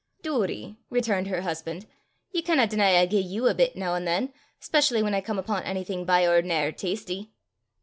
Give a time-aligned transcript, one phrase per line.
[0.23, 1.85] "Doory," returned her husband,
[2.31, 5.37] "ye canna deny I gie ye a bit noo an' than, specially whan I come
[5.37, 7.33] upo' onything by ord'nar tasty!"